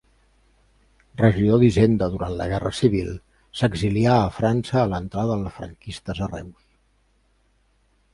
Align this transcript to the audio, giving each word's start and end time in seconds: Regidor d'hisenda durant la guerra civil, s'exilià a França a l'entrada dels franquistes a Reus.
Regidor 1.19 1.59
d'hisenda 1.63 2.07
durant 2.13 2.31
la 2.39 2.47
guerra 2.53 2.71
civil, 2.77 3.11
s'exilià 3.59 4.15
a 4.23 4.31
França 4.39 4.79
a 4.81 4.87
l'entrada 4.95 5.35
dels 5.43 5.59
franquistes 5.59 6.23
a 6.27 6.31
Reus. 6.33 6.65